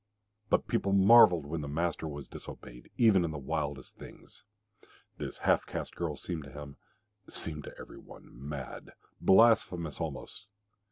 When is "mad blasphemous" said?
8.33-10.01